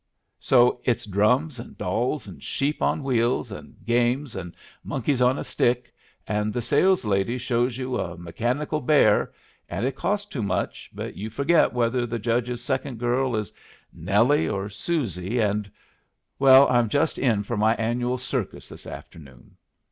So 0.39 0.81
it's 0.83 1.05
drums, 1.05 1.59
and 1.59 1.77
dolls, 1.77 2.27
and 2.27 2.41
sheep 2.41 2.81
on 2.81 3.03
wheels, 3.03 3.51
and 3.51 3.75
games, 3.85 4.35
and 4.35 4.55
monkeys 4.83 5.21
on 5.21 5.37
a 5.37 5.43
stick, 5.43 5.93
and 6.25 6.51
the 6.51 6.59
saleslady 6.63 7.37
shows 7.37 7.77
you 7.77 7.99
a 7.99 8.17
mechanical 8.17 8.81
bear, 8.81 9.31
and 9.69 9.85
it 9.85 9.95
costs 9.95 10.25
too 10.27 10.41
much, 10.41 10.89
and 10.97 11.15
you 11.15 11.29
forget 11.29 11.71
whether 11.71 12.07
the 12.07 12.17
Judge's 12.17 12.63
second 12.63 12.97
girl 12.97 13.35
is 13.35 13.53
Nellie 13.93 14.49
or 14.49 14.69
Susie, 14.71 15.37
and 15.37 15.69
well, 16.39 16.67
I'm 16.69 16.89
just 16.89 17.19
in 17.19 17.43
for 17.43 17.55
my 17.55 17.75
annual 17.75 18.17
circus 18.17 18.69
this 18.69 18.87
afternoon! 18.87 19.55